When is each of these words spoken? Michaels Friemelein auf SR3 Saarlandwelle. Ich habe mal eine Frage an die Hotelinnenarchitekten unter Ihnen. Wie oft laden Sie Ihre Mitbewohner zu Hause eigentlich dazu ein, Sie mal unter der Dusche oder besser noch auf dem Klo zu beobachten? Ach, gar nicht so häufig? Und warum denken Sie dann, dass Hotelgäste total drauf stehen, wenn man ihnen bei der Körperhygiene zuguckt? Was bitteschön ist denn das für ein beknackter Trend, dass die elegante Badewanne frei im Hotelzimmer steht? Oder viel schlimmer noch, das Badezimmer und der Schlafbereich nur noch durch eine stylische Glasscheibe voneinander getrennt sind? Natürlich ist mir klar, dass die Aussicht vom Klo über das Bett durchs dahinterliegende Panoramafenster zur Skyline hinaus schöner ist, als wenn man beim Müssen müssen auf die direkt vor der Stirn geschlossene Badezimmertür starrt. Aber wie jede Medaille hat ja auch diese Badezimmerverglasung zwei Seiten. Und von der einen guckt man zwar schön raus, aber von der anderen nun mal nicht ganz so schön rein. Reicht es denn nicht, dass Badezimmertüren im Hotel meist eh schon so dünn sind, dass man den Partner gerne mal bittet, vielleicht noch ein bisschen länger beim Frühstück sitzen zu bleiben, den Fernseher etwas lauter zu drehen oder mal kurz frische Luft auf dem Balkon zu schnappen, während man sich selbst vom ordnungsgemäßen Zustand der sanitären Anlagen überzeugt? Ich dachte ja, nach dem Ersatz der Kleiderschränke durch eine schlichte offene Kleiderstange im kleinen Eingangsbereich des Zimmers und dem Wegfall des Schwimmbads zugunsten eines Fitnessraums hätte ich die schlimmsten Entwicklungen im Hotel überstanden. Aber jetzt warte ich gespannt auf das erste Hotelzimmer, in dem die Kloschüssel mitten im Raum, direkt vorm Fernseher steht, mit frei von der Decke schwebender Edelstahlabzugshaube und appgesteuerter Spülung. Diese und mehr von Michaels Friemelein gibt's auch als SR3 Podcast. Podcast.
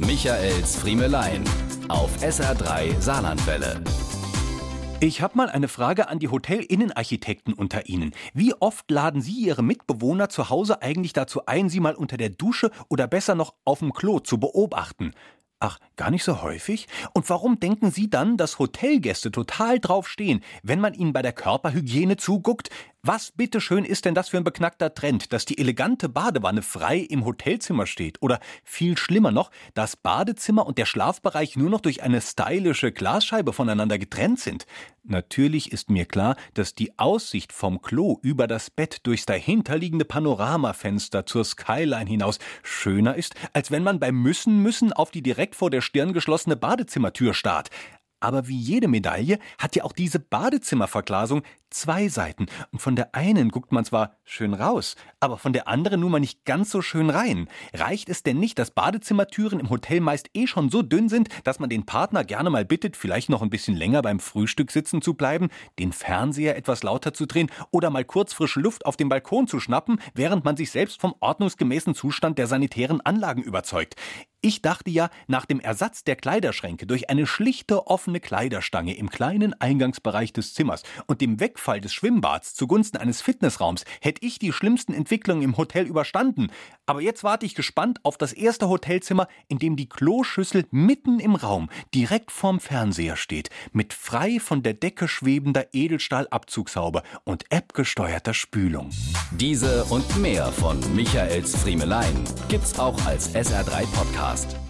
Michaels 0.00 0.76
Friemelein 0.76 1.42
auf 1.88 2.22
SR3 2.22 3.00
Saarlandwelle. 3.00 3.82
Ich 5.00 5.22
habe 5.22 5.36
mal 5.36 5.48
eine 5.48 5.66
Frage 5.66 6.08
an 6.08 6.20
die 6.20 6.28
Hotelinnenarchitekten 6.28 7.52
unter 7.52 7.88
Ihnen. 7.88 8.14
Wie 8.32 8.54
oft 8.54 8.88
laden 8.92 9.20
Sie 9.22 9.32
Ihre 9.32 9.64
Mitbewohner 9.64 10.28
zu 10.28 10.50
Hause 10.50 10.82
eigentlich 10.82 11.14
dazu 11.14 11.46
ein, 11.46 11.68
Sie 11.68 11.80
mal 11.80 11.96
unter 11.96 12.16
der 12.16 12.30
Dusche 12.30 12.70
oder 12.88 13.08
besser 13.08 13.34
noch 13.34 13.54
auf 13.64 13.80
dem 13.80 13.92
Klo 13.92 14.20
zu 14.20 14.38
beobachten? 14.38 15.14
Ach, 15.58 15.80
gar 15.96 16.12
nicht 16.12 16.22
so 16.22 16.42
häufig? 16.42 16.86
Und 17.12 17.28
warum 17.28 17.58
denken 17.58 17.90
Sie 17.90 18.08
dann, 18.08 18.36
dass 18.36 18.60
Hotelgäste 18.60 19.32
total 19.32 19.80
drauf 19.80 20.08
stehen, 20.08 20.44
wenn 20.62 20.78
man 20.78 20.94
ihnen 20.94 21.12
bei 21.12 21.22
der 21.22 21.32
Körperhygiene 21.32 22.16
zuguckt? 22.16 22.70
Was 23.02 23.30
bitteschön 23.30 23.84
ist 23.84 24.06
denn 24.06 24.16
das 24.16 24.28
für 24.28 24.38
ein 24.38 24.44
beknackter 24.44 24.92
Trend, 24.92 25.32
dass 25.32 25.44
die 25.44 25.58
elegante 25.58 26.08
Badewanne 26.08 26.62
frei 26.62 26.98
im 26.98 27.24
Hotelzimmer 27.24 27.86
steht? 27.86 28.20
Oder 28.22 28.40
viel 28.64 28.98
schlimmer 28.98 29.30
noch, 29.30 29.52
das 29.74 29.94
Badezimmer 29.94 30.66
und 30.66 30.78
der 30.78 30.84
Schlafbereich 30.84 31.56
nur 31.56 31.70
noch 31.70 31.80
durch 31.80 32.02
eine 32.02 32.20
stylische 32.20 32.90
Glasscheibe 32.90 33.52
voneinander 33.52 33.98
getrennt 33.98 34.40
sind? 34.40 34.66
Natürlich 35.04 35.70
ist 35.70 35.90
mir 35.90 36.06
klar, 36.06 36.36
dass 36.54 36.74
die 36.74 36.98
Aussicht 36.98 37.52
vom 37.52 37.80
Klo 37.82 38.18
über 38.22 38.48
das 38.48 38.68
Bett 38.68 38.98
durchs 39.04 39.26
dahinterliegende 39.26 40.04
Panoramafenster 40.04 41.24
zur 41.24 41.44
Skyline 41.44 42.10
hinaus 42.10 42.40
schöner 42.64 43.14
ist, 43.14 43.36
als 43.52 43.70
wenn 43.70 43.84
man 43.84 44.00
beim 44.00 44.20
Müssen 44.20 44.60
müssen 44.60 44.92
auf 44.92 45.12
die 45.12 45.22
direkt 45.22 45.54
vor 45.54 45.70
der 45.70 45.82
Stirn 45.82 46.12
geschlossene 46.12 46.56
Badezimmertür 46.56 47.32
starrt. 47.32 47.70
Aber 48.20 48.48
wie 48.48 48.58
jede 48.58 48.88
Medaille 48.88 49.38
hat 49.58 49.76
ja 49.76 49.84
auch 49.84 49.92
diese 49.92 50.18
Badezimmerverglasung 50.18 51.42
zwei 51.70 52.08
Seiten. 52.08 52.46
Und 52.72 52.80
von 52.80 52.96
der 52.96 53.14
einen 53.14 53.50
guckt 53.50 53.72
man 53.72 53.84
zwar 53.84 54.16
schön 54.24 54.54
raus, 54.54 54.96
aber 55.20 55.38
von 55.38 55.52
der 55.52 55.68
anderen 55.68 56.00
nun 56.00 56.12
mal 56.12 56.20
nicht 56.20 56.44
ganz 56.44 56.70
so 56.70 56.82
schön 56.82 57.10
rein. 57.10 57.48
Reicht 57.74 58.08
es 58.08 58.22
denn 58.22 58.38
nicht, 58.38 58.58
dass 58.58 58.70
Badezimmertüren 58.70 59.60
im 59.60 59.70
Hotel 59.70 60.00
meist 60.00 60.30
eh 60.34 60.46
schon 60.46 60.70
so 60.70 60.82
dünn 60.82 61.08
sind, 61.08 61.28
dass 61.44 61.58
man 61.58 61.68
den 61.68 61.86
Partner 61.86 62.24
gerne 62.24 62.50
mal 62.50 62.64
bittet, 62.64 62.96
vielleicht 62.96 63.28
noch 63.28 63.42
ein 63.42 63.50
bisschen 63.50 63.76
länger 63.76 64.02
beim 64.02 64.20
Frühstück 64.20 64.70
sitzen 64.70 65.02
zu 65.02 65.14
bleiben, 65.14 65.48
den 65.78 65.92
Fernseher 65.92 66.56
etwas 66.56 66.82
lauter 66.82 67.12
zu 67.12 67.26
drehen 67.26 67.50
oder 67.70 67.90
mal 67.90 68.04
kurz 68.04 68.32
frische 68.32 68.60
Luft 68.60 68.86
auf 68.86 68.96
dem 68.96 69.08
Balkon 69.08 69.46
zu 69.46 69.60
schnappen, 69.60 70.00
während 70.14 70.44
man 70.44 70.56
sich 70.56 70.70
selbst 70.70 71.00
vom 71.00 71.14
ordnungsgemäßen 71.20 71.94
Zustand 71.94 72.38
der 72.38 72.46
sanitären 72.46 73.00
Anlagen 73.00 73.42
überzeugt? 73.42 73.94
Ich 74.40 74.62
dachte 74.62 74.88
ja, 74.88 75.10
nach 75.26 75.46
dem 75.46 75.58
Ersatz 75.58 76.04
der 76.04 76.14
Kleiderschränke 76.14 76.86
durch 76.86 77.10
eine 77.10 77.26
schlichte 77.26 77.88
offene 77.88 78.20
Kleiderstange 78.20 78.96
im 78.96 79.10
kleinen 79.10 79.52
Eingangsbereich 79.60 80.32
des 80.32 80.54
Zimmers 80.54 80.84
und 81.08 81.20
dem 81.20 81.40
Wegfall 81.40 81.80
des 81.80 81.92
Schwimmbads 81.92 82.54
zugunsten 82.54 82.98
eines 82.98 83.20
Fitnessraums 83.20 83.84
hätte 84.00 84.24
ich 84.24 84.38
die 84.38 84.52
schlimmsten 84.52 84.94
Entwicklungen 84.94 85.42
im 85.42 85.56
Hotel 85.56 85.86
überstanden. 85.86 86.52
Aber 86.86 87.00
jetzt 87.00 87.24
warte 87.24 87.46
ich 87.46 87.56
gespannt 87.56 87.98
auf 88.04 88.16
das 88.16 88.32
erste 88.32 88.68
Hotelzimmer, 88.68 89.26
in 89.48 89.58
dem 89.58 89.74
die 89.74 89.88
Kloschüssel 89.88 90.66
mitten 90.70 91.18
im 91.18 91.34
Raum, 91.34 91.68
direkt 91.92 92.30
vorm 92.30 92.60
Fernseher 92.60 93.16
steht, 93.16 93.50
mit 93.72 93.92
frei 93.92 94.38
von 94.38 94.62
der 94.62 94.74
Decke 94.74 95.08
schwebender 95.08 95.66
Edelstahlabzugshaube 95.72 97.02
und 97.24 97.52
appgesteuerter 97.52 98.34
Spülung. 98.34 98.90
Diese 99.32 99.84
und 99.86 100.16
mehr 100.18 100.52
von 100.52 100.78
Michaels 100.94 101.56
Friemelein 101.56 102.22
gibt's 102.48 102.78
auch 102.78 103.04
als 103.04 103.34
SR3 103.34 103.84
Podcast. 103.92 104.27
Podcast. 104.28 104.67